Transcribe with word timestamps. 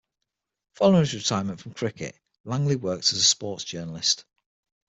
Following 0.73 1.01
his 1.01 1.13
retirement 1.13 1.61
from 1.61 1.75
cricket, 1.75 2.17
Langley 2.43 2.75
worked 2.75 3.13
as 3.13 3.19
a 3.19 3.23
sports 3.23 3.63
journalist. 3.63 4.25